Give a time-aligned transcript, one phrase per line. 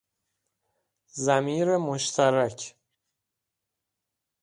[1.25, 2.59] ضمیر مشترک